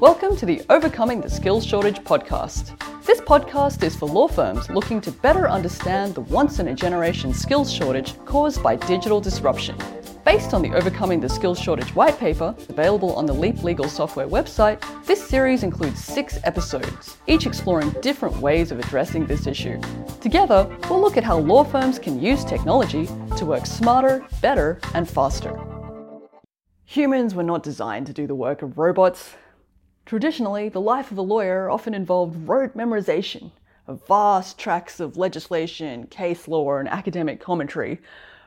Welcome 0.00 0.36
to 0.36 0.46
the 0.46 0.62
Overcoming 0.70 1.20
the 1.20 1.28
Skills 1.28 1.66
Shortage 1.66 1.98
podcast. 2.00 2.78
This 3.04 3.20
podcast 3.20 3.82
is 3.82 3.94
for 3.94 4.08
law 4.08 4.28
firms 4.28 4.70
looking 4.70 5.00
to 5.02 5.12
better 5.12 5.48
understand 5.48 6.14
the 6.14 6.22
once 6.22 6.58
in 6.58 6.68
a 6.68 6.74
generation 6.74 7.34
skills 7.34 7.72
shortage 7.72 8.18
caused 8.24 8.62
by 8.62 8.76
digital 8.76 9.20
disruption. 9.20 9.76
Based 10.24 10.54
on 10.54 10.62
the 10.62 10.72
Overcoming 10.74 11.20
the 11.20 11.28
Skills 11.28 11.58
Shortage 11.58 11.94
white 11.94 12.18
paper, 12.18 12.54
available 12.68 13.14
on 13.14 13.26
the 13.26 13.32
Leap 13.32 13.62
Legal 13.62 13.88
Software 13.88 14.28
website, 14.28 14.80
this 15.06 15.26
series 15.26 15.62
includes 15.62 16.02
six 16.02 16.38
episodes, 16.44 17.16
each 17.26 17.46
exploring 17.46 17.90
different 18.00 18.36
ways 18.36 18.70
of 18.70 18.78
addressing 18.78 19.26
this 19.26 19.46
issue. 19.46 19.80
Together, 20.20 20.66
we'll 20.88 21.00
look 21.00 21.16
at 21.16 21.24
how 21.24 21.38
law 21.38 21.64
firms 21.64 21.98
can 21.98 22.20
use 22.20 22.44
technology 22.44 23.08
to 23.36 23.44
work 23.44 23.66
smarter, 23.66 24.24
better, 24.40 24.78
and 24.94 25.08
faster. 25.08 25.58
Humans 26.84 27.34
were 27.34 27.42
not 27.42 27.62
designed 27.62 28.06
to 28.06 28.12
do 28.12 28.26
the 28.26 28.34
work 28.34 28.62
of 28.62 28.76
robots. 28.76 29.34
Traditionally, 30.10 30.68
the 30.68 30.80
life 30.80 31.12
of 31.12 31.18
a 31.18 31.22
lawyer 31.22 31.70
often 31.70 31.94
involved 31.94 32.48
rote 32.48 32.76
memorization 32.76 33.52
of 33.86 34.04
vast 34.08 34.58
tracts 34.58 34.98
of 34.98 35.16
legislation, 35.16 36.08
case 36.08 36.48
law, 36.48 36.78
and 36.78 36.88
academic 36.88 37.40
commentary, 37.40 38.00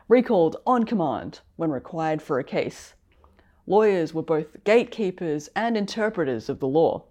recalled 0.09 0.57
on 0.67 0.83
command 0.83 1.39
when 1.55 1.71
required 1.71 2.21
for 2.21 2.37
a 2.37 2.43
case. 2.43 2.95
Lawyers 3.65 4.13
were 4.13 4.21
both 4.21 4.61
gatekeepers 4.65 5.47
and 5.55 5.77
interpreters 5.77 6.49
of 6.49 6.59
the 6.59 6.67
law. 6.67 7.05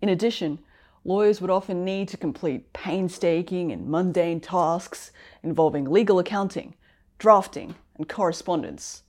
In 0.00 0.08
addition, 0.08 0.58
lawyers 1.04 1.40
would 1.40 1.48
often 1.48 1.84
need 1.84 2.08
to 2.08 2.16
complete 2.16 2.72
painstaking 2.72 3.70
and 3.70 3.86
mundane 3.86 4.40
tasks 4.40 5.12
involving 5.44 5.84
legal 5.84 6.18
accounting, 6.18 6.74
drafting, 7.20 7.76
and 7.94 8.08
correspondence. 8.08 9.04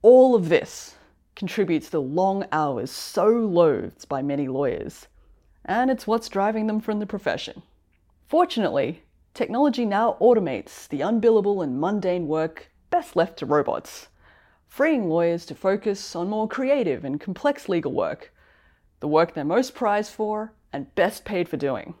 All 0.00 0.34
of 0.34 0.48
this 0.48 0.94
contributes 1.40 1.88
the 1.88 2.02
long 2.02 2.44
hours 2.52 2.90
so 2.90 3.26
loathed 3.26 4.06
by 4.10 4.20
many 4.20 4.46
lawyers, 4.46 5.08
and 5.64 5.90
it's 5.90 6.06
what's 6.06 6.28
driving 6.28 6.66
them 6.66 6.78
from 6.78 6.98
the 6.98 7.06
profession. 7.06 7.62
Fortunately, 8.28 9.02
technology 9.32 9.86
now 9.86 10.18
automates 10.20 10.86
the 10.88 11.00
unbillable 11.00 11.64
and 11.64 11.80
mundane 11.80 12.28
work 12.28 12.70
best 12.90 13.16
left 13.16 13.38
to 13.38 13.46
robots, 13.46 14.08
freeing 14.68 15.08
lawyers 15.08 15.46
to 15.46 15.54
focus 15.54 16.14
on 16.14 16.28
more 16.28 16.46
creative 16.46 17.06
and 17.06 17.18
complex 17.18 17.70
legal 17.70 17.92
work, 17.92 18.34
the 19.00 19.08
work 19.08 19.32
they're 19.32 19.42
most 19.42 19.74
prized 19.74 20.12
for 20.12 20.52
and 20.74 20.94
best 20.94 21.24
paid 21.24 21.48
for 21.48 21.56
doing. 21.56 21.94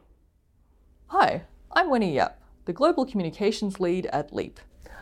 Hi, 1.06 1.44
I'm 1.72 1.88
Wenee 1.88 2.12
Yap, 2.12 2.38
the 2.66 2.74
Global 2.74 3.06
Communications 3.06 3.80
Lead 3.80 4.04
at 4.12 4.34
Leap. 4.34 4.60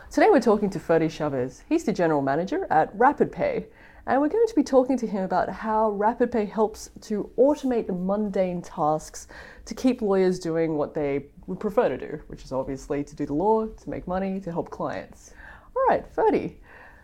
Today 0.09 0.29
we're 0.29 0.39
talking 0.39 0.69
to 0.69 0.79
Ferdy 0.79 1.09
Chavez. 1.09 1.65
He's 1.67 1.83
the 1.83 1.91
General 1.91 2.21
Manager 2.21 2.65
at 2.71 2.97
RapidPay, 2.97 3.65
and 4.09 4.19
we're 4.19 4.27
going 4.27 4.47
to 4.47 4.55
be 4.55 4.63
talking 4.63 4.97
to 4.97 5.05
him 5.05 5.23
about 5.23 5.49
how 5.49 5.91
RapidPay 5.91 6.49
helps 6.49 6.89
to 7.01 7.29
automate 7.37 7.85
the 7.85 7.93
mundane 7.93 8.59
tasks 8.59 9.27
to 9.65 9.75
keep 9.75 10.01
lawyers 10.01 10.39
doing 10.39 10.77
what 10.77 10.95
they 10.95 11.27
would 11.45 11.59
prefer 11.59 11.89
to 11.89 11.97
do, 11.97 12.19
which 12.25 12.43
is 12.43 12.51
obviously 12.51 13.03
to 13.03 13.15
do 13.15 13.27
the 13.27 13.35
law, 13.35 13.67
to 13.67 13.89
make 13.89 14.07
money, 14.07 14.39
to 14.39 14.51
help 14.51 14.71
clients. 14.71 15.35
All 15.75 15.85
right, 15.87 16.03
Ferdy, 16.11 16.59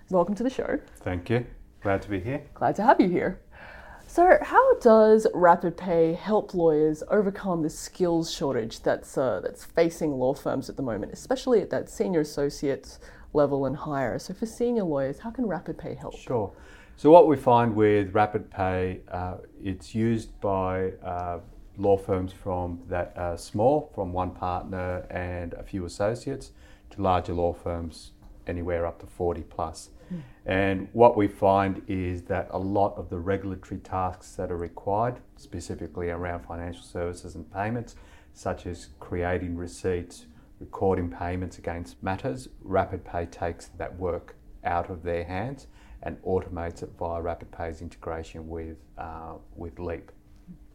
welcome 0.09 0.33
to 0.33 0.41
the 0.41 0.49
show. 0.49 0.79
Thank 1.01 1.29
you. 1.29 1.45
Glad 1.83 2.01
to 2.01 2.09
be 2.09 2.19
here. 2.19 2.41
Glad 2.55 2.75
to 2.77 2.83
have 2.83 2.99
you 2.99 3.07
here. 3.07 3.39
So, 4.07 4.39
how 4.41 4.79
does 4.79 5.27
RapidPay 5.35 6.17
help 6.17 6.55
lawyers 6.55 7.03
overcome 7.11 7.61
the 7.61 7.69
skills 7.69 8.33
shortage 8.33 8.81
that's 8.81 9.15
uh, 9.15 9.41
that's 9.43 9.63
facing 9.63 10.13
law 10.13 10.33
firms 10.33 10.69
at 10.69 10.75
the 10.75 10.83
moment, 10.83 11.13
especially 11.13 11.61
at 11.61 11.69
that 11.69 11.87
senior 11.87 12.21
associate 12.21 12.97
level 13.33 13.67
and 13.67 13.75
higher? 13.75 14.17
So, 14.17 14.33
for 14.33 14.47
senior 14.47 14.83
lawyers, 14.83 15.19
how 15.19 15.29
can 15.29 15.45
RapidPay 15.45 15.97
help? 15.99 16.17
Sure. 16.17 16.51
So, 16.97 17.11
what 17.11 17.27
we 17.27 17.35
find 17.35 17.75
with 17.75 18.13
RapidPay, 18.13 19.01
uh, 19.11 19.35
it's 19.61 19.93
used 19.93 20.39
by 20.39 20.91
uh, 21.03 21.39
law 21.77 21.97
firms 21.97 22.31
from 22.31 22.83
that 22.87 23.11
are 23.17 23.37
small, 23.37 23.91
from 23.93 24.13
one 24.13 24.31
partner 24.31 25.05
and 25.09 25.53
a 25.55 25.63
few 25.63 25.83
associates, 25.83 26.51
to 26.91 27.01
larger 27.01 27.33
law 27.33 27.51
firms, 27.51 28.11
anywhere 28.47 28.85
up 28.85 28.99
to 28.99 29.07
40 29.07 29.41
plus. 29.41 29.89
And 30.45 30.87
what 30.93 31.17
we 31.17 31.27
find 31.27 31.81
is 31.89 32.21
that 32.23 32.47
a 32.51 32.59
lot 32.59 32.95
of 32.95 33.09
the 33.09 33.17
regulatory 33.17 33.81
tasks 33.81 34.31
that 34.35 34.49
are 34.49 34.57
required, 34.57 35.19
specifically 35.35 36.11
around 36.11 36.45
financial 36.45 36.83
services 36.83 37.35
and 37.35 37.51
payments, 37.51 37.95
such 38.33 38.65
as 38.65 38.89
creating 39.01 39.57
receipts, 39.57 40.27
recording 40.61 41.09
payments 41.09 41.57
against 41.57 42.01
matters, 42.01 42.47
rapid 42.61 43.03
pay 43.03 43.25
takes 43.25 43.65
that 43.79 43.97
work 43.97 44.37
out 44.63 44.89
of 44.89 45.03
their 45.03 45.25
hands 45.25 45.67
and 46.05 46.21
automates 46.21 46.83
it 46.83 46.91
via 46.97 47.21
RapidPay's 47.21 47.81
integration 47.81 48.47
with, 48.47 48.77
uh, 48.97 49.33
with 49.55 49.79
Leap. 49.79 50.11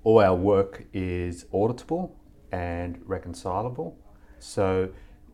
All 0.05 0.21
our 0.21 0.35
work 0.35 0.85
is 0.93 1.45
auditable 1.55 2.13
and 2.53 3.01
reconcilable. 3.05 3.97
So 4.39 4.91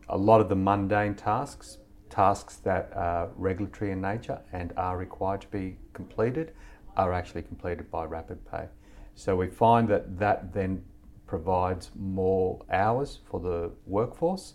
a 0.07 0.17
lot 0.17 0.39
of 0.39 0.49
the 0.49 0.55
mundane 0.55 1.15
tasks 1.15 1.79
tasks 2.09 2.57
that 2.57 2.91
are 2.95 3.29
regulatory 3.35 3.91
in 3.91 4.01
nature 4.01 4.39
and 4.53 4.73
are 4.77 4.97
required 4.97 5.41
to 5.41 5.47
be 5.47 5.77
completed 5.93 6.53
are 6.95 7.13
actually 7.13 7.41
completed 7.41 7.91
by 7.91 8.05
RapidPay. 8.05 8.67
So 9.15 9.35
we 9.35 9.47
find 9.47 9.87
that 9.89 10.17
that 10.19 10.53
then 10.53 10.83
provides 11.25 11.91
more 11.95 12.61
hours 12.71 13.19
for 13.29 13.39
the 13.39 13.71
workforce 13.85 14.53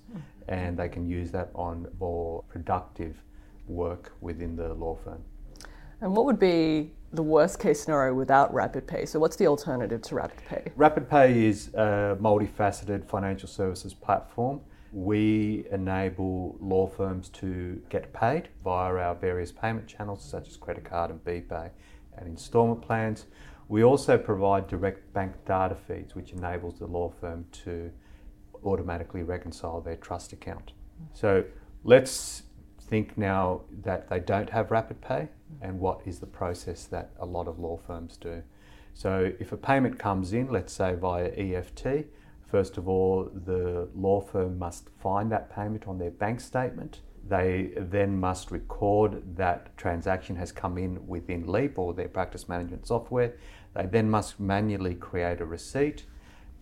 and 0.48 0.76
they 0.78 0.88
can 0.88 1.06
use 1.06 1.30
that 1.30 1.50
on 1.54 1.86
more 2.00 2.42
productive 2.48 3.22
work 3.66 4.12
within 4.20 4.56
the 4.56 4.72
law 4.74 4.96
firm. 5.04 5.22
And 6.02 6.14
what 6.14 6.26
would 6.26 6.38
be 6.38 6.92
the 7.12 7.22
worst 7.22 7.58
case 7.58 7.80
scenario 7.80 8.12
without 8.12 8.52
rapid 8.52 8.86
pay? 8.86 9.06
So, 9.06 9.18
what's 9.18 9.36
the 9.36 9.46
alternative 9.46 10.02
to 10.02 10.14
rapid 10.14 10.44
pay? 10.46 10.72
Rapid 10.76 11.08
pay 11.08 11.46
is 11.46 11.68
a 11.74 12.18
multifaceted 12.20 13.08
financial 13.08 13.48
services 13.48 13.94
platform 13.94 14.60
we 14.92 15.64
enable 15.72 16.56
law 16.60 16.86
firms 16.86 17.30
to 17.30 17.80
get 17.88 18.12
paid 18.12 18.48
via 18.62 18.94
our 18.94 19.14
various 19.14 19.50
payment 19.50 19.88
channels 19.88 20.22
such 20.22 20.48
as 20.48 20.56
credit 20.56 20.84
card 20.84 21.10
and 21.10 21.24
BPay 21.24 21.70
and 22.18 22.28
installment 22.28 22.82
plans. 22.82 23.26
We 23.68 23.84
also 23.84 24.18
provide 24.18 24.68
direct 24.68 25.12
bank 25.14 25.32
data 25.46 25.74
feeds, 25.74 26.14
which 26.14 26.32
enables 26.32 26.78
the 26.78 26.86
law 26.86 27.08
firm 27.08 27.46
to 27.64 27.90
automatically 28.64 29.22
reconcile 29.22 29.80
their 29.80 29.96
trust 29.96 30.34
account. 30.34 30.72
So 31.14 31.44
let's 31.84 32.42
think 32.82 33.16
now 33.16 33.62
that 33.82 34.10
they 34.10 34.20
don't 34.20 34.50
have 34.50 34.68
RapidPay 34.68 35.28
and 35.60 35.78
what 35.78 36.00
is 36.06 36.18
the 36.18 36.26
process 36.26 36.84
that 36.86 37.10
a 37.18 37.26
lot 37.26 37.48
of 37.48 37.58
law 37.58 37.76
firms 37.76 38.16
do. 38.16 38.42
So 38.94 39.32
if 39.38 39.52
a 39.52 39.56
payment 39.56 39.98
comes 39.98 40.32
in, 40.32 40.48
let's 40.48 40.72
say 40.72 40.94
via 40.94 41.28
EFT, 41.36 42.06
First 42.52 42.76
of 42.76 42.86
all, 42.86 43.30
the 43.32 43.88
law 43.94 44.20
firm 44.20 44.58
must 44.58 44.90
find 45.02 45.32
that 45.32 45.48
payment 45.50 45.88
on 45.88 45.96
their 45.96 46.10
bank 46.10 46.38
statement. 46.38 47.00
They 47.26 47.72
then 47.78 48.20
must 48.20 48.50
record 48.50 49.36
that 49.38 49.74
transaction 49.78 50.36
has 50.36 50.52
come 50.52 50.76
in 50.76 51.06
within 51.06 51.50
Leap 51.50 51.78
or 51.78 51.94
their 51.94 52.08
practice 52.08 52.50
management 52.50 52.86
software. 52.86 53.36
They 53.74 53.86
then 53.86 54.10
must 54.10 54.38
manually 54.38 54.94
create 54.94 55.40
a 55.40 55.46
receipt 55.46 56.04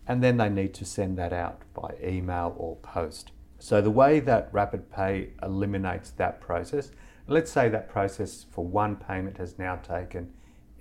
and 0.06 0.22
then 0.22 0.36
they 0.36 0.48
need 0.48 0.74
to 0.74 0.84
send 0.84 1.18
that 1.18 1.32
out 1.32 1.62
by 1.74 1.96
email 2.04 2.54
or 2.56 2.76
post. 2.76 3.32
So, 3.58 3.80
the 3.80 3.90
way 3.90 4.20
that 4.20 4.52
RapidPay 4.52 5.30
eliminates 5.42 6.10
that 6.12 6.40
process, 6.40 6.92
let's 7.30 7.52
say 7.52 7.68
that 7.68 7.88
process 7.88 8.44
for 8.50 8.66
one 8.66 8.96
payment 8.96 9.38
has 9.38 9.56
now 9.56 9.76
taken 9.76 10.32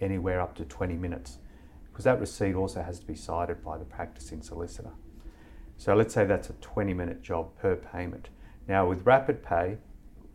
anywhere 0.02 0.42
up 0.42 0.56
to 0.56 0.66
20 0.66 0.96
minutes 0.96 1.38
because 1.92 2.06
that 2.06 2.20
receipt 2.20 2.56
also 2.56 2.82
has 2.82 3.00
to 3.00 3.06
be 3.06 3.14
sighted 3.14 3.64
by 3.64 3.78
the 3.78 3.86
practicing 3.86 4.42
solicitor. 4.42 4.90
So 5.78 5.94
let's 5.94 6.12
say 6.12 6.26
that's 6.26 6.50
a 6.50 6.54
20 6.54 6.92
minute 6.96 7.22
job 7.22 7.56
per 7.60 7.76
payment. 7.76 8.30
Now 8.68 8.90
with 8.90 9.06
Rapid 9.06 9.44
Pay, 9.44 9.78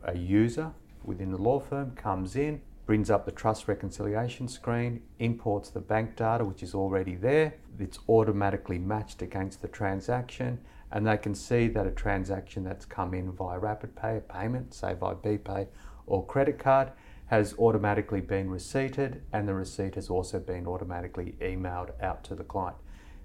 a 0.04 0.16
user 0.16 0.70
within 1.02 1.32
the 1.32 1.36
law 1.36 1.58
firm 1.58 1.91
comes 1.97 2.36
in, 2.36 2.60
brings 2.86 3.10
up 3.10 3.25
the 3.25 3.32
trust 3.32 3.66
reconciliation 3.66 4.46
screen, 4.46 5.02
imports 5.19 5.70
the 5.70 5.81
bank 5.81 6.14
data 6.14 6.44
which 6.44 6.62
is 6.62 6.76
already 6.76 7.16
there, 7.16 7.55
it's 7.81 7.99
automatically 8.08 8.78
matched 8.78 9.20
against 9.20 9.62
the 9.62 9.69
transaction, 9.69 10.61
and 10.93 11.05
they 11.05 11.16
can 11.16 11.34
see 11.34 11.66
that 11.66 11.88
a 11.88 11.90
transaction 11.90 12.62
that's 12.62 12.84
come 12.84 13.14
in 13.14 13.32
via 13.32 13.58
RapidPay, 13.58 14.19
a 14.19 14.20
payment, 14.20 14.72
say 14.75 14.94
via 14.94 15.16
BPay 15.16 15.66
or 16.06 16.24
credit 16.26 16.58
card, 16.58 16.90
has 17.26 17.54
automatically 17.58 18.20
been 18.20 18.50
receipted 18.50 19.22
and 19.32 19.48
the 19.48 19.54
receipt 19.54 19.94
has 19.94 20.10
also 20.10 20.38
been 20.38 20.66
automatically 20.66 21.34
emailed 21.40 21.90
out 22.02 22.22
to 22.24 22.34
the 22.34 22.44
client. 22.44 22.76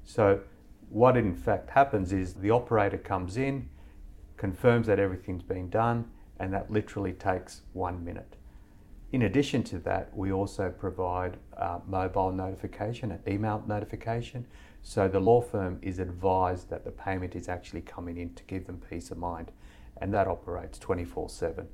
So, 0.05 0.41
what 0.89 1.17
in 1.17 1.35
fact 1.35 1.69
happens 1.69 2.13
is 2.13 2.33
the 2.33 2.49
operator 2.49 2.97
comes 2.97 3.37
in, 3.37 3.69
confirms 4.37 4.87
that 4.87 4.97
everything's 4.97 5.43
been 5.43 5.69
done, 5.69 6.09
and 6.39 6.51
that 6.53 6.71
literally 6.71 7.13
takes 7.13 7.61
one 7.73 8.03
minute. 8.03 8.37
In 9.11 9.23
addition 9.23 9.63
to 9.63 9.79
that, 9.79 10.15
we 10.15 10.31
also 10.31 10.69
provide 10.69 11.37
uh, 11.57 11.79
mobile 11.87 12.31
notification 12.31 13.11
and 13.11 13.27
email 13.27 13.63
notification. 13.67 14.45
So 14.81 15.07
the 15.07 15.19
law 15.19 15.41
firm 15.41 15.79
is 15.81 15.99
advised 15.99 16.69
that 16.69 16.85
the 16.85 16.91
payment 16.91 17.35
is 17.35 17.49
actually 17.49 17.81
coming 17.81 18.17
in 18.17 18.33
to 18.35 18.43
give 18.43 18.65
them 18.67 18.81
peace 18.89 19.11
of 19.11 19.17
mind, 19.17 19.51
and 19.97 20.13
that 20.13 20.27
operates 20.27 20.77
24 20.79 21.29
7. 21.29 21.67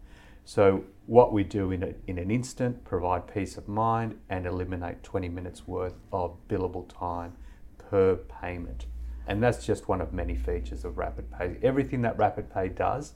So, 0.48 0.84
what 1.08 1.34
we 1.34 1.44
do 1.44 1.72
in, 1.72 1.82
a, 1.82 1.94
in 2.06 2.20
an 2.20 2.30
instant, 2.30 2.84
provide 2.84 3.28
peace 3.32 3.58
of 3.58 3.68
mind 3.68 4.20
and 4.30 4.46
eliminate 4.46 5.02
20 5.02 5.28
minutes 5.28 5.68
worth 5.68 5.96
of 6.12 6.38
billable 6.48 6.88
time 6.88 7.34
per 7.78 8.16
payment. 8.16 8.86
And 9.28 9.42
that's 9.42 9.66
just 9.66 9.88
one 9.88 10.02
of 10.02 10.14
many 10.14 10.36
features 10.36 10.86
of 10.86 11.00
Rapid 11.00 11.32
Pay. 11.32 11.58
Everything 11.64 12.04
that 12.04 12.16
Rapid 12.20 12.54
Pay 12.54 12.70
does 12.70 13.14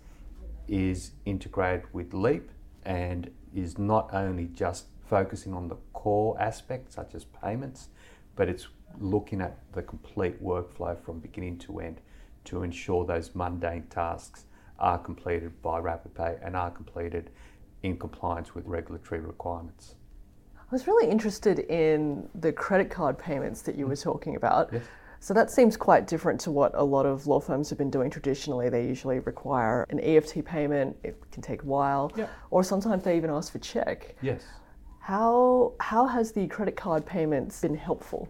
is 0.68 1.12
integrated 1.26 1.86
with 1.94 2.16
Leap 2.16 2.50
and 2.84 3.30
is 3.54 3.78
not 3.78 4.10
only 4.12 4.46
just 4.46 4.86
focusing 5.08 5.54
on 5.54 5.68
the 5.68 5.78
core 5.94 6.36
aspects 6.42 6.96
such 6.96 7.14
as 7.14 7.26
payments, 7.26 7.90
but 8.36 8.50
it's 8.50 8.68
looking 9.00 9.40
at 9.40 9.60
the 9.74 9.84
complete 9.84 10.44
workflow 10.44 11.00
from 11.00 11.20
beginning 11.20 11.60
to 11.60 11.80
end 11.80 12.02
to 12.46 12.64
ensure 12.64 13.06
those 13.06 13.36
mundane 13.36 13.84
tasks 13.84 14.46
are 14.80 14.98
completed 14.98 15.62
by 15.62 15.80
RapidPay 15.80 16.46
and 16.46 16.56
are 16.56 16.72
completed 16.72 17.30
in 17.84 17.98
compliance 17.98 18.54
with 18.56 18.66
regulatory 18.66 19.22
requirements. 19.22 19.96
I 20.58 20.62
was 20.72 20.88
really 20.88 21.10
interested 21.10 21.60
in 21.60 22.28
the 22.36 22.52
credit 22.52 22.90
card 22.90 23.18
payments 23.18 23.62
that 23.64 23.76
you 23.76 23.88
were 23.88 23.96
talking 23.96 24.36
about. 24.36 24.70
Yes. 24.72 24.84
So 25.22 25.34
that 25.34 25.52
seems 25.52 25.76
quite 25.76 26.08
different 26.08 26.40
to 26.42 26.52
what 26.52 26.72
a 26.76 26.84
lot 26.84 27.06
of 27.06 27.28
law 27.28 27.40
firms 27.42 27.70
have 27.70 27.78
been 27.78 27.90
doing 27.90 28.10
traditionally. 28.10 28.70
They 28.70 28.86
usually 28.88 29.20
require 29.20 29.86
an 29.90 30.00
EFT 30.00 30.46
payment, 30.46 30.96
it 31.04 31.20
can 31.32 31.42
take 31.42 31.64
a 31.64 31.66
while, 31.66 32.12
Yeah. 32.16 32.28
or 32.52 32.64
sometimes 32.64 33.04
they 33.04 33.18
even 33.18 33.30
ask 33.30 33.52
for 33.52 33.60
check. 33.60 34.16
Yes. 34.22 34.44
How, 35.00 35.74
how 35.80 36.06
has 36.06 36.32
the 36.32 36.48
credit 36.48 36.78
card 36.78 37.06
payments 37.06 37.60
been 37.62 37.76
helpful? 37.76 38.30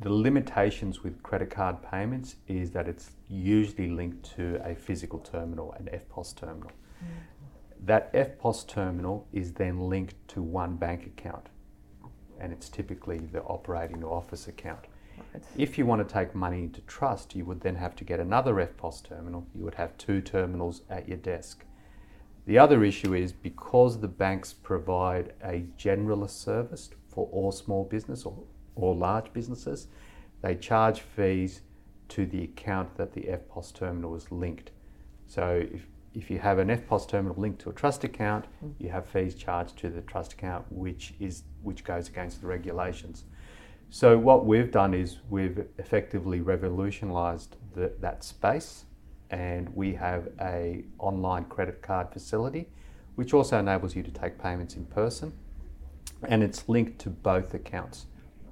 The 0.00 0.12
limitations 0.12 1.02
with 1.02 1.22
credit 1.24 1.50
card 1.50 1.82
payments 1.82 2.36
is 2.46 2.70
that 2.70 2.86
it's 2.86 3.10
usually 3.28 3.90
linked 3.90 4.36
to 4.36 4.60
a 4.64 4.74
physical 4.74 5.18
terminal, 5.18 5.72
an 5.72 5.88
EFTPOS 5.92 6.36
terminal. 6.36 6.70
Mm-hmm. 6.70 7.86
That 7.86 8.12
EFTPOS 8.12 8.68
terminal 8.68 9.26
is 9.32 9.52
then 9.52 9.80
linked 9.80 10.14
to 10.28 10.42
one 10.42 10.76
bank 10.76 11.06
account, 11.06 11.48
and 12.40 12.52
it's 12.52 12.68
typically 12.68 13.18
the 13.18 13.42
operating 13.42 14.04
or 14.04 14.16
office 14.16 14.46
account. 14.46 14.86
Right. 15.34 15.42
If 15.56 15.76
you 15.76 15.84
want 15.84 16.06
to 16.06 16.12
take 16.12 16.32
money 16.32 16.62
into 16.62 16.80
trust, 16.82 17.34
you 17.34 17.44
would 17.46 17.60
then 17.60 17.74
have 17.74 17.96
to 17.96 18.04
get 18.04 18.20
another 18.20 18.54
EFTPOS 18.54 19.02
terminal. 19.02 19.48
You 19.52 19.64
would 19.64 19.74
have 19.74 19.96
two 19.96 20.20
terminals 20.20 20.82
at 20.88 21.08
your 21.08 21.18
desk. 21.18 21.64
The 22.46 22.56
other 22.56 22.84
issue 22.84 23.14
is 23.14 23.32
because 23.32 24.00
the 24.00 24.08
banks 24.08 24.52
provide 24.52 25.34
a 25.42 25.66
generalist 25.76 26.42
service 26.42 26.90
for 27.08 27.28
all 27.32 27.50
small 27.52 27.84
business 27.84 28.24
or, 28.24 28.38
or 28.78 28.94
large 28.94 29.32
businesses, 29.32 29.88
they 30.40 30.54
charge 30.54 31.00
fees 31.00 31.62
to 32.08 32.24
the 32.24 32.44
account 32.44 32.96
that 32.96 33.12
the 33.12 33.22
EFTPOS 33.22 33.74
terminal 33.74 34.14
is 34.14 34.30
linked. 34.30 34.70
So 35.26 35.66
if, 35.70 35.86
if 36.14 36.30
you 36.30 36.38
have 36.38 36.58
an 36.58 36.68
EFTPOS 36.68 37.08
terminal 37.08 37.36
linked 37.36 37.60
to 37.62 37.70
a 37.70 37.72
trust 37.72 38.04
account, 38.04 38.46
mm. 38.64 38.72
you 38.78 38.88
have 38.88 39.06
fees 39.06 39.34
charged 39.34 39.76
to 39.78 39.90
the 39.90 40.00
trust 40.02 40.32
account, 40.32 40.64
which 40.70 41.14
is 41.20 41.42
which 41.62 41.84
goes 41.84 42.08
against 42.08 42.40
the 42.40 42.46
regulations. 42.46 43.24
So 43.90 44.16
what 44.18 44.46
we've 44.46 44.70
done 44.70 44.94
is 44.94 45.18
we've 45.28 45.66
effectively 45.78 46.40
revolutionised 46.40 47.56
that 47.74 48.22
space, 48.22 48.84
and 49.30 49.68
we 49.74 49.94
have 49.94 50.28
a 50.40 50.84
online 50.98 51.44
credit 51.44 51.82
card 51.82 52.12
facility, 52.12 52.68
which 53.16 53.34
also 53.34 53.58
enables 53.58 53.96
you 53.96 54.02
to 54.02 54.10
take 54.10 54.38
payments 54.38 54.76
in 54.76 54.84
person, 54.86 55.32
and 56.28 56.42
it's 56.42 56.68
linked 56.68 56.98
to 57.00 57.10
both 57.10 57.54
accounts. 57.54 58.06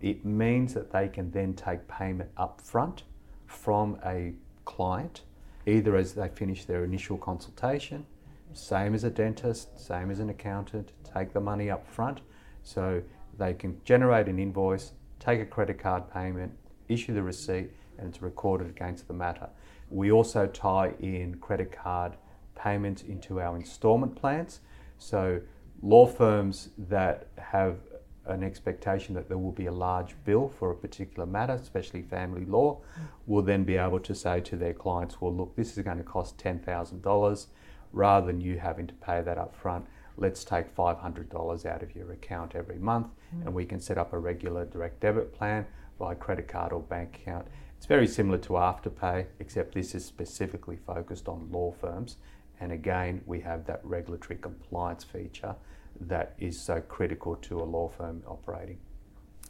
It 0.07 0.25
means 0.25 0.73
that 0.75 0.93
they 0.93 1.09
can 1.09 1.33
then 1.33 1.55
take 1.55 1.89
payment 1.89 2.31
up 2.37 2.61
front 2.61 3.03
from 3.47 3.99
a 4.07 4.35
client, 4.65 5.23
either 5.67 5.97
as 5.97 6.13
they 6.13 6.29
finish 6.29 6.65
their 6.65 6.85
initial 6.85 7.19
consultation, 7.19 8.07
same 8.53 8.95
as 8.95 9.03
a 9.03 9.11
dentist, 9.11 9.81
same 9.81 10.13
as 10.13 10.21
an 10.21 10.31
accountant, 10.31 10.93
take 11.13 11.33
the 11.33 11.41
money 11.41 11.71
up 11.71 11.85
front, 11.89 12.21
so 12.63 13.03
they 13.37 13.53
can 13.53 13.81
generate 13.85 14.29
an 14.29 14.39
invoice 14.39 14.93
take 15.19 15.41
a 15.41 15.45
credit 15.45 15.81
card 15.81 16.09
payment, 16.13 16.53
issue 16.89 17.13
the 17.13 17.23
receipt, 17.23 17.71
and 17.99 18.09
it's 18.09 18.23
recorded 18.23 18.69
against 18.69 19.09
the 19.09 19.15
matter. 19.15 19.49
We 19.91 20.13
also 20.13 20.47
tie 20.47 20.95
in 21.01 21.39
credit 21.39 21.73
card 21.73 22.13
payments 22.55 23.03
into 23.03 23.41
our 23.41 23.57
installment 23.57 24.15
plans. 24.15 24.61
So, 24.99 25.41
law 25.83 26.07
firms 26.07 26.69
that 26.79 27.27
have 27.39 27.79
an 28.27 28.43
expectation 28.43 29.15
that 29.15 29.29
there 29.29 29.39
will 29.39 29.53
be 29.53 29.67
a 29.67 29.73
large 29.73 30.15
bill 30.25 30.49
for 30.49 30.71
a 30.71 30.75
particular 30.75 31.27
matter, 31.27 31.55
especially 31.55 32.03
family 32.03 32.45
law, 32.45 32.79
will 33.27 33.43
then 33.43 33.65
be 33.65 33.77
able 33.77 34.01
to 34.01 34.15
say 34.15 34.41
to 34.41 34.57
their 34.57 34.73
clients, 34.73 35.21
well, 35.21 35.35
look, 35.35 35.55
this 35.57 35.77
is 35.77 35.85
going 35.85 35.99
to 35.99 36.05
cost 36.05 36.39
$10,000. 36.39 37.47
Rather 37.93 38.27
than 38.27 38.41
you 38.41 38.59
having 38.59 38.87
to 38.87 38.95
pay 38.95 39.23
that 39.23 39.39
up 39.39 39.55
front, 39.55 39.87
let's 40.17 40.45
take 40.45 40.75
$500 40.75 41.67
out 41.67 41.83
of 41.83 41.95
your 41.95 42.13
account 42.13 42.55
every 42.55 42.79
month 42.79 43.09
mm. 43.35 43.45
and 43.45 43.55
we 43.55 43.65
can 43.65 43.81
set 43.81 43.99
up 43.99 44.13
a 44.13 44.19
regular 44.19 44.65
direct 44.65 45.01
debit 45.01 45.35
plan 45.35 45.67
via 45.99 46.15
credit 46.15 46.49
card 46.49 46.73
or 46.73 46.81
bank 46.81 47.21
account. 47.23 47.47
It's 47.77 47.87
very 47.87 48.07
similar 48.07 48.39
to 48.39 48.55
Afterpay, 48.55 49.27
except 49.39 49.75
this 49.75 49.95
is 49.95 50.05
specifically 50.05 50.77
focused 50.77 51.29
on 51.29 51.51
law 51.53 51.73
firms. 51.73 52.17
And 52.59 52.73
again, 52.73 53.21
we 53.27 53.41
have 53.41 53.67
that 53.67 53.81
regulatory 53.85 54.39
compliance 54.39 55.05
feature 55.05 55.55
that 56.01 56.35
is 56.39 56.61
so 56.61 56.81
critical 56.81 57.37
to 57.37 57.61
a 57.61 57.65
law 57.65 57.89
firm 57.89 58.23
operating. 58.27 58.79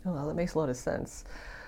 Oh, 0.04 0.12
well, 0.12 0.26
that 0.28 0.34
makes 0.34 0.54
a 0.54 0.58
lot 0.58 0.68
of 0.68 0.76
sense. 0.76 1.24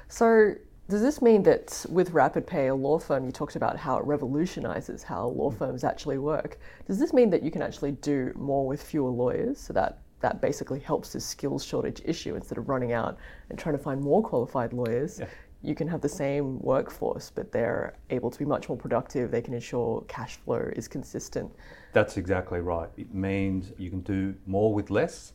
So, 0.09 0.55
does 0.89 1.03
this 1.03 1.21
mean 1.21 1.43
that 1.43 1.85
with 1.91 2.13
RapidPay, 2.13 2.71
a 2.71 2.75
law 2.75 2.99
firm, 2.99 3.27
you 3.27 3.33
talked 3.33 3.57
about 3.57 3.77
how 3.77 3.99
it 3.99 4.05
revolutionizes 4.05 5.03
how 5.03 5.29
law 5.29 5.51
mm. 5.51 5.59
firms 5.59 5.85
actually 5.85 6.19
work? 6.19 6.59
Does 6.87 6.99
this 6.99 7.13
mean 7.13 7.29
that 7.31 7.43
you 7.43 7.51
can 7.51 7.61
actually 7.61 7.93
do 7.93 8.33
more 8.35 8.67
with 8.67 8.83
fewer 8.83 9.11
lawyers 9.11 9.59
so 9.59 9.73
that 9.75 9.99
that 10.21 10.41
basically 10.41 10.81
helps 10.81 11.13
the 11.13 11.21
skills 11.21 11.65
shortage 11.65 12.01
issue 12.05 12.35
instead 12.35 12.59
of 12.59 12.69
running 12.69 12.93
out 12.93 13.19
and 13.51 13.59
trying 13.59 13.77
to 13.77 13.83
find 13.83 14.01
more 14.01 14.23
qualified 14.23 14.73
lawyers? 14.73 15.21
Yeah. 15.21 15.27
You 15.63 15.75
can 15.75 15.89
have 15.89 16.01
the 16.01 16.09
same 16.09 16.61
workforce, 16.61 17.31
but 17.35 17.51
they're 17.51 17.95
able 18.11 18.31
to 18.31 18.39
be 18.39 18.45
much 18.45 18.69
more 18.69 18.79
productive. 18.79 19.31
They 19.31 19.43
can 19.43 19.55
ensure 19.55 20.05
cash 20.07 20.37
flow 20.37 20.71
is 20.77 20.87
consistent. 20.87 21.51
That's 21.93 22.17
exactly 22.17 22.61
right. 22.61 22.89
It 22.97 23.13
means 23.13 23.73
you 23.77 23.91
can 23.91 24.01
do 24.03 24.35
more 24.47 24.73
with 24.73 24.91
less, 24.91 25.33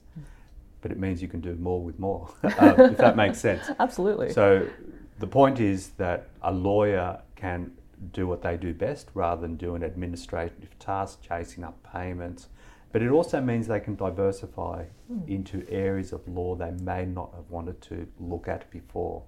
but 0.81 0.91
it 0.91 0.99
means 0.99 1.21
you 1.21 1.27
can 1.27 1.41
do 1.41 1.55
more 1.55 1.81
with 1.81 1.99
more, 1.99 2.29
uh, 2.43 2.75
if 2.77 2.97
that 2.97 3.17
makes 3.17 3.39
sense. 3.39 3.69
Absolutely. 3.79 4.31
So 4.31 4.67
the 5.19 5.27
point 5.27 5.59
is 5.59 5.89
that 5.97 6.29
a 6.41 6.51
lawyer 6.53 7.19
can 7.35 7.71
do 8.11 8.27
what 8.27 8.41
they 8.41 8.57
do 8.57 8.73
best 8.73 9.09
rather 9.13 9.41
than 9.41 9.55
do 9.55 9.75
an 9.75 9.83
administrative 9.83 10.77
task, 10.79 11.21
chasing 11.21 11.63
up 11.63 11.77
payments. 11.91 12.47
But 12.91 13.01
it 13.01 13.09
also 13.09 13.41
means 13.41 13.67
they 13.67 13.79
can 13.79 13.95
diversify 13.95 14.85
into 15.27 15.65
areas 15.67 16.13
of 16.13 16.27
law 16.27 16.55
they 16.55 16.71
may 16.71 17.05
not 17.05 17.31
have 17.35 17.49
wanted 17.49 17.81
to 17.81 18.07
look 18.19 18.47
at 18.47 18.69
before. 18.69 19.23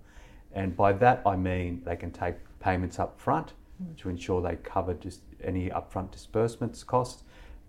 And 0.55 0.75
by 0.75 0.93
that 0.93 1.21
I 1.25 1.35
mean 1.35 1.83
they 1.85 1.95
can 1.95 2.11
take 2.11 2.35
payments 2.59 2.97
up 2.97 3.19
front 3.19 3.53
to 3.97 4.09
ensure 4.09 4.41
they 4.41 4.55
cover 4.55 4.93
just 4.93 5.21
any 5.43 5.69
upfront 5.69 6.11
disbursements 6.11 6.83
costs. 6.83 7.23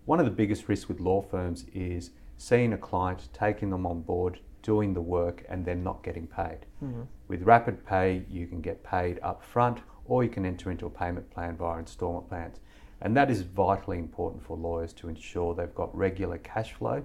One 0.05 0.19
of 0.19 0.25
the 0.25 0.31
biggest 0.31 0.67
risks 0.69 0.87
with 0.87 0.99
law 0.99 1.21
firms 1.21 1.65
is 1.73 2.11
seeing 2.37 2.73
a 2.73 2.77
client, 2.77 3.27
taking 3.33 3.69
them 3.69 3.85
on 3.85 4.01
board, 4.01 4.39
doing 4.61 4.93
the 4.93 5.01
work, 5.01 5.45
and 5.49 5.65
then 5.65 5.83
not 5.83 6.03
getting 6.03 6.27
paid. 6.27 6.59
Mm-hmm. 6.83 7.01
With 7.27 7.43
Rapid 7.43 7.85
Pay, 7.85 8.23
you 8.29 8.47
can 8.47 8.61
get 8.61 8.83
paid 8.83 9.19
up 9.21 9.43
front 9.43 9.79
or 10.05 10.23
you 10.23 10.29
can 10.29 10.45
enter 10.45 10.71
into 10.71 10.85
a 10.85 10.89
payment 10.89 11.29
plan 11.29 11.57
via 11.57 11.79
installment 11.79 12.29
plans. 12.29 12.59
And 13.01 13.15
that 13.15 13.29
is 13.29 13.41
vitally 13.41 13.99
important 13.99 14.43
for 14.43 14.57
lawyers 14.57 14.93
to 14.93 15.09
ensure 15.09 15.53
they've 15.53 15.75
got 15.75 15.95
regular 15.95 16.37
cash 16.39 16.73
flow 16.73 17.03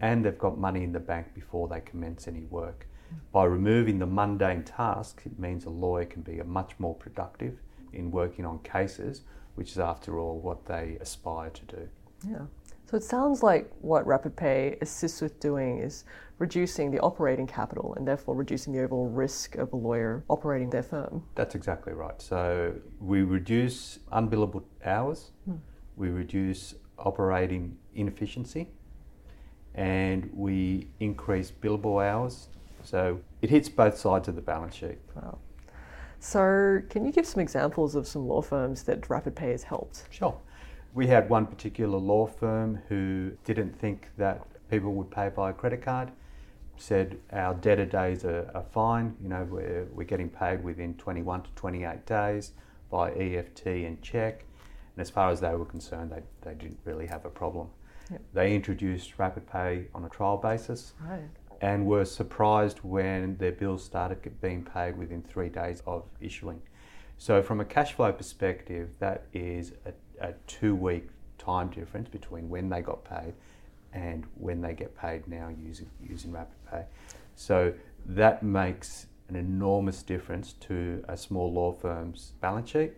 and 0.00 0.24
they've 0.24 0.38
got 0.38 0.58
money 0.58 0.82
in 0.82 0.92
the 0.92 1.00
bank 1.00 1.34
before 1.34 1.68
they 1.68 1.80
commence 1.80 2.28
any 2.28 2.44
work. 2.44 2.86
By 3.32 3.44
removing 3.44 3.98
the 3.98 4.06
mundane 4.06 4.64
tasks, 4.64 5.26
it 5.26 5.38
means 5.38 5.64
a 5.64 5.70
lawyer 5.70 6.04
can 6.04 6.22
be 6.22 6.38
a 6.38 6.44
much 6.44 6.72
more 6.78 6.94
productive 6.94 7.58
in 7.92 8.10
working 8.10 8.44
on 8.44 8.58
cases, 8.60 9.22
which 9.54 9.72
is 9.72 9.78
after 9.78 10.18
all 10.18 10.38
what 10.38 10.66
they 10.66 10.98
aspire 11.00 11.50
to 11.50 11.64
do. 11.64 11.88
Yeah. 12.26 12.46
So 12.86 12.96
it 12.96 13.02
sounds 13.02 13.42
like 13.42 13.70
what 13.80 14.06
RapidPay 14.06 14.80
assists 14.80 15.20
with 15.20 15.40
doing 15.40 15.78
is 15.78 16.04
reducing 16.38 16.90
the 16.90 17.00
operating 17.00 17.46
capital 17.46 17.94
and 17.96 18.06
therefore 18.06 18.36
reducing 18.36 18.72
the 18.72 18.82
overall 18.82 19.08
risk 19.08 19.56
of 19.56 19.72
a 19.72 19.76
lawyer 19.76 20.22
operating 20.28 20.70
their 20.70 20.84
firm. 20.84 21.24
That's 21.34 21.56
exactly 21.56 21.94
right. 21.94 22.20
So 22.22 22.74
we 23.00 23.22
reduce 23.22 23.98
unbillable 24.12 24.62
hours, 24.84 25.32
hmm. 25.46 25.56
we 25.96 26.10
reduce 26.10 26.74
operating 26.98 27.76
inefficiency, 27.94 28.68
and 29.74 30.30
we 30.32 30.88
increase 31.00 31.50
billable 31.50 32.04
hours. 32.04 32.48
So 32.86 33.20
it 33.42 33.50
hits 33.50 33.68
both 33.68 33.98
sides 33.98 34.28
of 34.28 34.36
the 34.36 34.40
balance 34.40 34.74
sheet. 34.74 34.98
Wow. 35.14 35.38
So, 36.18 36.82
can 36.88 37.04
you 37.04 37.12
give 37.12 37.26
some 37.26 37.40
examples 37.40 37.94
of 37.94 38.06
some 38.08 38.26
law 38.26 38.40
firms 38.40 38.84
that 38.84 39.02
RapidPay 39.02 39.52
has 39.52 39.62
helped? 39.64 40.04
Sure. 40.10 40.38
We 40.94 41.06
had 41.06 41.28
one 41.28 41.46
particular 41.46 41.98
law 41.98 42.26
firm 42.26 42.80
who 42.88 43.32
didn't 43.44 43.78
think 43.78 44.08
that 44.16 44.46
people 44.70 44.94
would 44.94 45.10
pay 45.10 45.28
by 45.28 45.50
a 45.50 45.52
credit 45.52 45.82
card, 45.82 46.10
said 46.78 47.18
our 47.32 47.54
debtor 47.54 47.84
days 47.86 48.24
are, 48.24 48.50
are 48.54 48.64
fine, 48.72 49.14
you 49.22 49.28
know, 49.28 49.46
we're, 49.50 49.86
we're 49.92 50.04
getting 50.04 50.30
paid 50.30 50.64
within 50.64 50.94
21 50.94 51.42
to 51.42 51.50
28 51.54 52.06
days 52.06 52.52
by 52.90 53.12
EFT 53.12 53.66
and 53.66 54.00
check. 54.00 54.44
And 54.94 55.02
as 55.02 55.10
far 55.10 55.30
as 55.30 55.40
they 55.40 55.54
were 55.54 55.66
concerned, 55.66 56.10
they, 56.12 56.22
they 56.40 56.54
didn't 56.54 56.78
really 56.84 57.06
have 57.06 57.26
a 57.26 57.30
problem. 57.30 57.68
Yep. 58.10 58.22
They 58.32 58.54
introduced 58.54 59.18
Rapid 59.18 59.50
Pay 59.50 59.86
on 59.94 60.04
a 60.04 60.08
trial 60.08 60.36
basis 60.36 60.94
Right. 61.00 61.20
And 61.60 61.86
were 61.86 62.04
surprised 62.04 62.78
when 62.82 63.36
their 63.38 63.52
bills 63.52 63.82
started 63.84 64.18
being 64.40 64.64
paid 64.64 64.96
within 64.96 65.22
three 65.22 65.48
days 65.48 65.82
of 65.86 66.04
issuing. 66.20 66.60
So, 67.18 67.42
from 67.42 67.60
a 67.60 67.64
cash 67.64 67.94
flow 67.94 68.12
perspective, 68.12 68.90
that 68.98 69.26
is 69.32 69.72
a, 69.86 69.92
a 70.28 70.34
two 70.46 70.74
week 70.74 71.08
time 71.38 71.68
difference 71.68 72.08
between 72.08 72.48
when 72.48 72.68
they 72.68 72.82
got 72.82 73.04
paid 73.04 73.32
and 73.92 74.26
when 74.34 74.60
they 74.60 74.74
get 74.74 74.96
paid 74.96 75.26
now 75.26 75.48
using, 75.48 75.88
using 76.02 76.32
Rapid 76.32 76.56
Pay. 76.70 76.84
So, 77.34 77.72
that 78.04 78.42
makes 78.42 79.06
an 79.28 79.36
enormous 79.36 80.02
difference 80.02 80.52
to 80.52 81.02
a 81.08 81.16
small 81.16 81.52
law 81.52 81.72
firm's 81.72 82.32
balance 82.40 82.70
sheet 82.70 82.92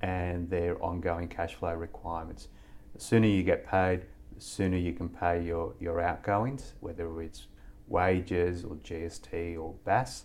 and 0.00 0.48
their 0.48 0.82
ongoing 0.82 1.28
cash 1.28 1.54
flow 1.54 1.74
requirements. 1.74 2.48
The 2.94 3.00
sooner 3.00 3.26
you 3.26 3.42
get 3.42 3.66
paid, 3.66 4.02
the 4.34 4.40
sooner 4.40 4.76
you 4.76 4.92
can 4.92 5.08
pay 5.08 5.42
your, 5.42 5.74
your 5.80 6.00
outgoings, 6.00 6.74
whether 6.80 7.20
it's 7.20 7.46
wages 7.88 8.64
or 8.64 8.76
GST 8.76 9.56
or 9.58 9.74
BAS. 9.84 10.24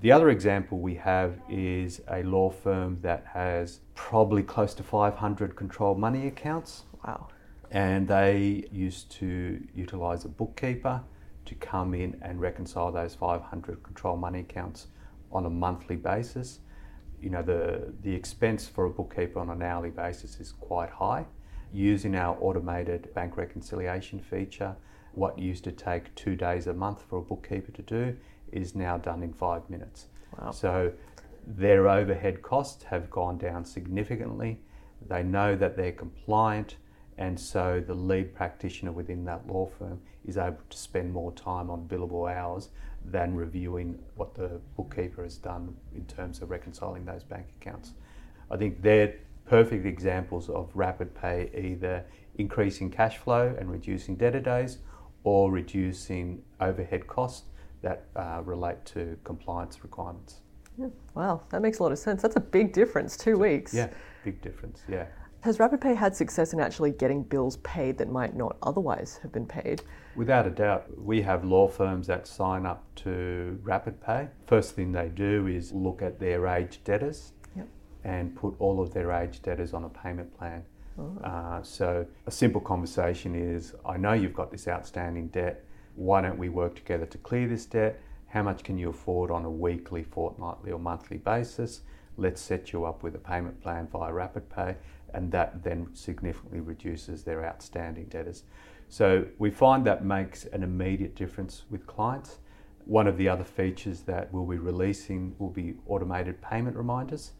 The 0.00 0.12
other 0.12 0.30
example 0.30 0.78
we 0.78 0.94
have 0.96 1.40
is 1.48 2.00
a 2.08 2.22
law 2.22 2.50
firm 2.50 2.98
that 3.02 3.26
has 3.32 3.80
probably 3.94 4.42
close 4.42 4.74
to 4.74 4.82
500 4.82 5.56
controlled 5.56 5.98
money 5.98 6.26
accounts, 6.28 6.84
Wow. 7.04 7.28
and 7.70 8.06
they 8.06 8.64
used 8.70 9.10
to 9.12 9.60
utilize 9.74 10.24
a 10.24 10.28
bookkeeper 10.28 11.02
to 11.46 11.54
come 11.56 11.94
in 11.94 12.16
and 12.22 12.40
reconcile 12.40 12.92
those 12.92 13.14
500 13.14 13.82
controlled 13.82 14.20
money 14.20 14.40
accounts 14.40 14.86
on 15.32 15.46
a 15.46 15.50
monthly 15.50 15.96
basis. 15.96 16.60
You 17.20 17.30
know, 17.30 17.42
the, 17.42 17.92
the 18.02 18.14
expense 18.14 18.68
for 18.68 18.84
a 18.84 18.90
bookkeeper 18.90 19.40
on 19.40 19.50
an 19.50 19.62
hourly 19.62 19.90
basis 19.90 20.38
is 20.38 20.52
quite 20.52 20.90
high. 20.90 21.26
Using 21.72 22.14
our 22.14 22.36
automated 22.40 23.12
bank 23.14 23.36
reconciliation 23.36 24.20
feature, 24.20 24.76
what 25.18 25.38
used 25.38 25.64
to 25.64 25.72
take 25.72 26.14
two 26.14 26.36
days 26.36 26.66
a 26.68 26.72
month 26.72 27.02
for 27.08 27.18
a 27.18 27.22
bookkeeper 27.22 27.72
to 27.72 27.82
do 27.82 28.16
is 28.52 28.74
now 28.74 28.96
done 28.96 29.22
in 29.22 29.32
five 29.32 29.68
minutes. 29.68 30.06
Wow. 30.40 30.52
So 30.52 30.92
their 31.46 31.88
overhead 31.88 32.40
costs 32.42 32.84
have 32.84 33.10
gone 33.10 33.36
down 33.36 33.64
significantly. 33.64 34.60
They 35.08 35.22
know 35.22 35.56
that 35.56 35.76
they're 35.76 35.92
compliant, 35.92 36.76
and 37.16 37.38
so 37.38 37.82
the 37.84 37.94
lead 37.94 38.34
practitioner 38.34 38.92
within 38.92 39.24
that 39.24 39.46
law 39.46 39.68
firm 39.78 40.00
is 40.24 40.38
able 40.38 40.58
to 40.70 40.78
spend 40.78 41.12
more 41.12 41.32
time 41.32 41.68
on 41.68 41.88
billable 41.88 42.32
hours 42.32 42.68
than 43.04 43.34
reviewing 43.34 43.98
what 44.14 44.34
the 44.34 44.60
bookkeeper 44.76 45.22
has 45.22 45.36
done 45.36 45.74
in 45.94 46.04
terms 46.06 46.42
of 46.42 46.50
reconciling 46.50 47.04
those 47.04 47.24
bank 47.24 47.46
accounts. 47.60 47.92
I 48.50 48.56
think 48.56 48.82
they're 48.82 49.14
perfect 49.46 49.86
examples 49.86 50.48
of 50.48 50.70
rapid 50.74 51.14
pay 51.14 51.50
either 51.56 52.04
increasing 52.36 52.90
cash 52.90 53.16
flow 53.16 53.56
and 53.58 53.70
reducing 53.70 54.14
debtor 54.14 54.40
days 54.40 54.78
or 55.28 55.52
reducing 55.52 56.42
overhead 56.58 57.06
costs 57.06 57.44
that 57.82 58.06
uh, 58.16 58.40
relate 58.44 58.82
to 58.86 59.14
compliance 59.24 59.82
requirements. 59.82 60.40
Yeah. 60.78 60.86
Wow, 61.14 61.42
that 61.50 61.60
makes 61.60 61.80
a 61.80 61.82
lot 61.82 61.92
of 61.92 61.98
sense. 61.98 62.22
That's 62.22 62.36
a 62.36 62.40
big 62.40 62.72
difference, 62.72 63.14
two 63.14 63.36
weeks. 63.36 63.74
Yeah, 63.74 63.90
big 64.24 64.40
difference. 64.40 64.82
Yeah. 64.88 65.04
Has 65.42 65.58
RapidPay 65.58 65.94
had 65.94 66.16
success 66.16 66.54
in 66.54 66.60
actually 66.60 66.92
getting 66.92 67.22
bills 67.22 67.58
paid 67.58 67.98
that 67.98 68.08
might 68.10 68.34
not 68.34 68.56
otherwise 68.62 69.20
have 69.22 69.30
been 69.30 69.44
paid? 69.46 69.82
Without 70.16 70.46
a 70.46 70.50
doubt, 70.50 70.86
we 70.98 71.20
have 71.22 71.44
law 71.44 71.68
firms 71.68 72.06
that 72.06 72.26
sign 72.26 72.64
up 72.64 72.82
to 72.96 73.58
Rapid 73.62 74.00
Pay. 74.00 74.28
First 74.46 74.74
thing 74.74 74.92
they 74.92 75.08
do 75.10 75.46
is 75.46 75.72
look 75.72 76.00
at 76.00 76.18
their 76.18 76.46
aged 76.46 76.84
debtors 76.84 77.32
Yep. 77.54 77.68
and 78.04 78.34
put 78.34 78.54
all 78.58 78.80
of 78.80 78.94
their 78.94 79.12
aged 79.12 79.42
debtors 79.42 79.74
on 79.74 79.84
a 79.84 79.90
payment 79.90 80.36
plan. 80.38 80.64
Oh. 80.98 81.16
Uh, 81.22 81.62
so 81.62 82.06
a 82.26 82.30
simple 82.30 82.60
conversation 82.60 83.34
is, 83.34 83.74
I 83.86 83.96
know 83.96 84.14
you've 84.14 84.34
got 84.34 84.50
this 84.50 84.66
outstanding 84.66 85.28
debt. 85.28 85.64
Why 85.94 86.20
don't 86.20 86.38
we 86.38 86.48
work 86.48 86.74
together 86.74 87.06
to 87.06 87.18
clear 87.18 87.46
this 87.46 87.66
debt? 87.66 88.00
How 88.28 88.42
much 88.42 88.62
can 88.64 88.78
you 88.78 88.90
afford 88.90 89.30
on 89.30 89.44
a 89.44 89.50
weekly, 89.50 90.02
fortnightly, 90.02 90.70
or 90.72 90.78
monthly 90.78 91.18
basis? 91.18 91.82
Let's 92.16 92.40
set 92.40 92.72
you 92.72 92.84
up 92.84 93.02
with 93.02 93.14
a 93.14 93.18
payment 93.18 93.60
plan 93.62 93.86
via 93.86 94.12
Rapid 94.12 94.50
Pay, 94.50 94.76
and 95.14 95.30
that 95.32 95.62
then 95.62 95.88
significantly 95.94 96.60
reduces 96.60 97.22
their 97.22 97.44
outstanding 97.46 98.06
debtors. 98.06 98.42
So 98.88 99.26
we 99.38 99.50
find 99.50 99.84
that 99.86 100.04
makes 100.04 100.44
an 100.46 100.62
immediate 100.62 101.14
difference 101.14 101.64
with 101.70 101.86
clients. 101.86 102.38
One 102.84 103.06
of 103.06 103.16
the 103.16 103.28
other 103.28 103.44
features 103.44 104.00
that 104.02 104.32
we'll 104.32 104.46
be 104.46 104.58
releasing 104.58 105.34
will 105.38 105.50
be 105.50 105.74
automated 105.86 106.40
payment 106.42 106.76
reminders. 106.76 107.32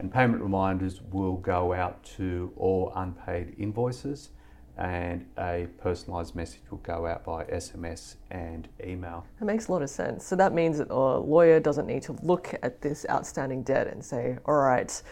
And 0.00 0.10
payment 0.10 0.42
reminders 0.42 1.02
will 1.12 1.36
go 1.36 1.74
out 1.74 2.02
to 2.16 2.52
all 2.56 2.90
unpaid 2.96 3.54
invoices, 3.58 4.30
and 4.78 5.26
a 5.36 5.68
personalised 5.84 6.34
message 6.34 6.62
will 6.70 6.78
go 6.78 7.06
out 7.06 7.22
by 7.22 7.44
SMS 7.44 8.16
and 8.30 8.66
email. 8.82 9.26
That 9.38 9.44
makes 9.44 9.68
a 9.68 9.72
lot 9.72 9.82
of 9.82 9.90
sense. 9.90 10.24
So 10.24 10.36
that 10.36 10.54
means 10.54 10.78
that 10.78 10.90
a 10.90 11.18
lawyer 11.18 11.60
doesn't 11.60 11.86
need 11.86 12.02
to 12.04 12.12
look 12.22 12.54
at 12.62 12.80
this 12.80 13.04
outstanding 13.10 13.62
debt 13.62 13.88
and 13.88 14.02
say, 14.02 14.38
all 14.46 14.54
right, 14.54 15.02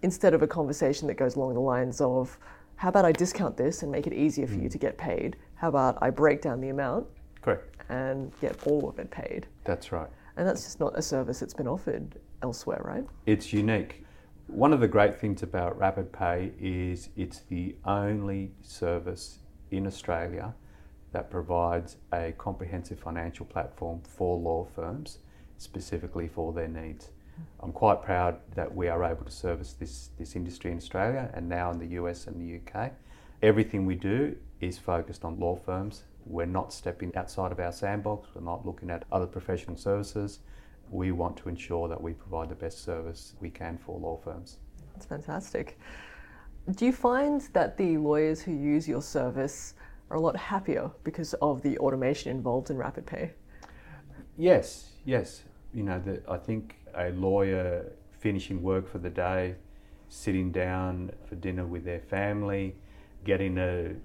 instead 0.00 0.32
of 0.32 0.40
a 0.40 0.46
conversation 0.46 1.06
that 1.08 1.14
goes 1.14 1.36
along 1.36 1.52
the 1.52 1.60
lines 1.60 2.00
of, 2.00 2.38
how 2.76 2.88
about 2.88 3.04
I 3.04 3.12
discount 3.12 3.58
this 3.58 3.82
and 3.82 3.92
make 3.92 4.06
it 4.06 4.14
easier 4.14 4.46
for 4.46 4.54
you 4.54 4.68
mm. 4.68 4.72
to 4.72 4.78
get 4.78 4.96
paid? 4.96 5.36
How 5.56 5.68
about 5.68 5.98
I 6.00 6.08
break 6.08 6.40
down 6.40 6.62
the 6.62 6.70
amount 6.70 7.06
Correct. 7.42 7.76
and 7.90 8.32
get 8.40 8.66
all 8.66 8.88
of 8.88 8.98
it 8.98 9.10
paid? 9.10 9.48
That's 9.64 9.92
right. 9.92 10.08
And 10.38 10.48
that's 10.48 10.64
just 10.64 10.80
not 10.80 10.98
a 10.98 11.02
service 11.02 11.40
that's 11.40 11.54
been 11.54 11.68
offered 11.68 12.18
elsewhere, 12.42 12.80
right? 12.82 13.04
It's 13.26 13.52
unique. 13.52 14.03
One 14.46 14.74
of 14.74 14.80
the 14.80 14.88
great 14.88 15.18
things 15.18 15.42
about 15.42 15.78
Rapid 15.78 16.12
Pay 16.12 16.52
is 16.60 17.08
it's 17.16 17.40
the 17.40 17.76
only 17.86 18.52
service 18.60 19.38
in 19.70 19.86
Australia 19.86 20.54
that 21.12 21.30
provides 21.30 21.96
a 22.12 22.34
comprehensive 22.36 23.00
financial 23.00 23.46
platform 23.46 24.02
for 24.06 24.36
law 24.38 24.66
firms, 24.74 25.18
specifically 25.56 26.28
for 26.28 26.52
their 26.52 26.68
needs. 26.68 27.08
I'm 27.60 27.72
quite 27.72 28.02
proud 28.02 28.38
that 28.54 28.72
we 28.72 28.88
are 28.88 29.02
able 29.02 29.24
to 29.24 29.30
service 29.30 29.72
this, 29.72 30.10
this 30.18 30.36
industry 30.36 30.70
in 30.70 30.76
Australia 30.76 31.30
and 31.32 31.48
now 31.48 31.70
in 31.70 31.78
the 31.78 31.94
US 32.00 32.26
and 32.26 32.38
the 32.38 32.60
UK. 32.60 32.92
Everything 33.42 33.86
we 33.86 33.94
do 33.94 34.36
is 34.60 34.78
focused 34.78 35.24
on 35.24 35.40
law 35.40 35.56
firms. 35.56 36.04
We're 36.26 36.46
not 36.46 36.72
stepping 36.72 37.16
outside 37.16 37.50
of 37.50 37.60
our 37.60 37.72
sandbox, 37.72 38.28
we're 38.34 38.42
not 38.42 38.66
looking 38.66 38.90
at 38.90 39.04
other 39.10 39.26
professional 39.26 39.78
services. 39.78 40.40
We 40.94 41.10
want 41.10 41.36
to 41.38 41.48
ensure 41.48 41.88
that 41.88 42.00
we 42.00 42.12
provide 42.12 42.48
the 42.48 42.54
best 42.54 42.84
service 42.84 43.34
we 43.40 43.50
can 43.50 43.78
for 43.78 43.98
law 43.98 44.16
firms. 44.22 44.58
That's 44.92 45.06
fantastic. 45.06 45.76
Do 46.76 46.86
you 46.86 46.92
find 46.92 47.40
that 47.52 47.76
the 47.76 47.98
lawyers 47.98 48.40
who 48.40 48.52
use 48.52 48.86
your 48.86 49.02
service 49.02 49.74
are 50.08 50.16
a 50.16 50.20
lot 50.20 50.36
happier 50.36 50.88
because 51.02 51.34
of 51.42 51.62
the 51.62 51.76
automation 51.78 52.30
involved 52.30 52.70
in 52.70 52.76
Rapid 52.76 53.06
Pay? 53.06 53.32
Yes, 54.38 54.92
yes. 55.04 55.42
You 55.74 55.82
know, 55.82 55.98
the, 55.98 56.22
I 56.28 56.36
think 56.36 56.76
a 56.94 57.10
lawyer 57.10 57.90
finishing 58.12 58.62
work 58.62 58.88
for 58.88 58.98
the 58.98 59.10
day, 59.10 59.56
sitting 60.08 60.52
down 60.52 61.10
for 61.28 61.34
dinner 61.34 61.66
with 61.66 61.84
their 61.84 62.00
family, 62.02 62.76
getting 63.24 63.58
a 63.58 63.96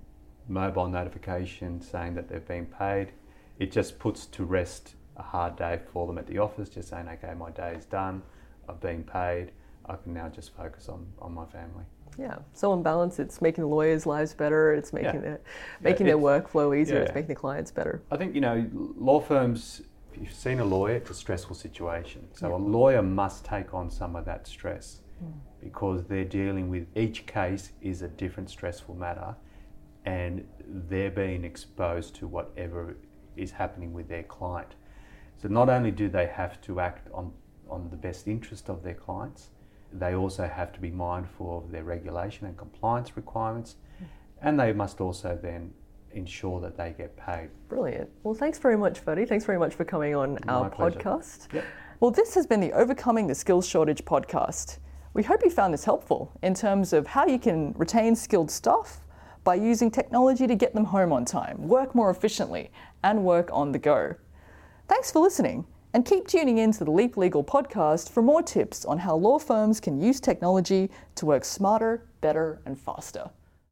mobile 0.47 0.87
notification 0.87 1.81
saying 1.81 2.15
that 2.15 2.27
they've 2.29 2.47
been 2.47 2.65
paid, 2.65 3.11
it 3.59 3.71
just 3.71 3.99
puts 3.99 4.25
to 4.25 4.43
rest 4.43 4.95
a 5.19 5.23
hard 5.23 5.55
day 5.55 5.79
for 5.91 6.07
them 6.07 6.17
at 6.17 6.25
the 6.25 6.39
office, 6.39 6.69
just 6.69 6.89
saying, 6.89 7.07
okay, 7.07 7.33
my 7.37 7.51
day 7.51 7.75
is 7.75 7.85
done, 7.85 8.23
I've 8.67 8.79
been 8.79 9.03
paid, 9.03 9.51
I 9.85 9.95
can 9.95 10.13
now 10.13 10.29
just 10.29 10.55
focus 10.55 10.89
on, 10.89 11.05
on 11.19 11.33
my 11.33 11.45
family. 11.45 11.83
Yeah. 12.17 12.37
So 12.53 12.71
on 12.71 12.81
balance, 12.81 13.19
it's 13.19 13.41
making 13.41 13.63
the 13.63 13.67
lawyers' 13.67 14.05
lives 14.05 14.33
better. 14.33 14.73
It's 14.73 14.91
making 14.91 15.15
Yeah. 15.15 15.21
their 15.21 15.41
making 15.79 16.05
their 16.05 16.17
it's- 16.17 16.43
workflow 16.43 16.77
easier. 16.77 16.99
It's 17.01 17.13
making 17.13 17.29
the 17.29 17.35
clients 17.35 17.71
better. 17.71 18.01
I 18.11 18.17
think, 18.17 18.35
you 18.35 18.41
know, 18.41 18.67
law 18.73 19.19
firms, 19.19 19.81
if 20.11 20.19
you've 20.19 20.33
seen 20.33 20.59
a 20.59 20.65
lawyer, 20.65 20.95
it's 20.95 21.09
a 21.09 21.13
stressful 21.13 21.55
situation. 21.55 22.27
So 22.33 22.55
a 22.55 22.57
lawyer 22.57 23.01
must 23.01 23.45
take 23.45 23.73
on 23.73 23.89
some 23.89 24.15
of 24.15 24.25
that 24.25 24.47
stress 24.47 25.01
hmm. 25.19 25.31
because 25.61 26.05
they're 26.05 26.25
dealing 26.25 26.69
with 26.69 26.87
each 26.95 27.25
case 27.25 27.71
is 27.81 28.01
a 28.01 28.07
different 28.07 28.49
stressful 28.49 28.95
matter 28.95 29.35
and 30.05 30.47
they're 30.65 31.11
being 31.11 31.43
exposed 31.43 32.15
to 32.15 32.27
whatever 32.27 32.97
is 33.37 33.51
happening 33.51 33.93
with 33.93 34.07
their 34.07 34.23
client. 34.23 34.75
So 35.41 35.47
not 35.47 35.69
only 35.69 35.91
do 35.91 36.09
they 36.09 36.27
have 36.27 36.59
to 36.61 36.79
act 36.81 37.07
on, 37.13 37.31
on 37.69 37.89
the 37.89 37.95
best 37.95 38.27
interest 38.27 38.69
of 38.69 38.83
their 38.83 38.93
clients, 38.93 39.49
they 39.93 40.13
also 40.13 40.47
have 40.47 40.73
to 40.73 40.79
be 40.79 40.91
mindful 40.91 41.57
of 41.57 41.71
their 41.71 41.83
regulation 41.83 42.45
and 42.45 42.57
compliance 42.57 43.15
requirements, 43.15 43.75
hmm. 43.97 44.05
and 44.41 44.59
they 44.59 44.73
must 44.73 44.99
also 45.01 45.39
then 45.41 45.73
ensure 46.11 46.59
that 46.59 46.75
they 46.75 46.93
get 46.97 47.15
paid. 47.15 47.49
Brilliant. 47.69 48.09
Well, 48.23 48.33
thanks 48.33 48.57
very 48.57 48.77
much, 48.77 48.99
Ferdy. 48.99 49.25
Thanks 49.25 49.45
very 49.45 49.57
much 49.57 49.75
for 49.75 49.85
coming 49.85 50.13
on 50.15 50.37
our 50.47 50.63
My 50.63 50.69
pleasure. 50.69 50.99
podcast. 50.99 51.53
Yep. 51.53 51.65
Well, 51.99 52.11
this 52.11 52.33
has 52.35 52.45
been 52.45 52.59
the 52.59 52.73
Overcoming 52.73 53.27
the 53.27 53.35
Skills 53.35 53.67
Shortage 53.67 54.03
podcast. 54.03 54.79
We 55.13 55.23
hope 55.23 55.41
you 55.43 55.49
found 55.49 55.73
this 55.73 55.85
helpful 55.85 56.31
in 56.43 56.53
terms 56.53 56.93
of 56.93 57.07
how 57.07 57.25
you 57.25 57.39
can 57.39 57.73
retain 57.73 58.15
skilled 58.15 58.51
staff 58.51 59.05
by 59.43 59.55
using 59.55 59.89
technology 59.89 60.47
to 60.47 60.55
get 60.55 60.73
them 60.73 60.85
home 60.85 61.11
on 61.11 61.25
time, 61.25 61.67
work 61.67 61.95
more 61.95 62.09
efficiently, 62.09 62.71
and 63.03 63.23
work 63.23 63.49
on 63.51 63.71
the 63.71 63.79
go. 63.79 64.15
Thanks 64.89 65.11
for 65.11 65.19
listening, 65.19 65.67
and 65.93 66.03
keep 66.03 66.25
tuning 66.25 66.57
in 66.57 66.71
to 66.71 66.83
the 66.83 66.89
Leap 66.89 67.15
Legal 67.15 67.43
podcast 67.43 68.09
for 68.09 68.23
more 68.23 68.41
tips 68.41 68.85
on 68.85 68.97
how 68.97 69.15
law 69.15 69.37
firms 69.37 69.79
can 69.79 70.01
use 70.01 70.19
technology 70.19 70.89
to 71.13 71.27
work 71.27 71.45
smarter, 71.45 72.07
better, 72.21 72.59
and 72.65 72.75
faster. 72.75 73.29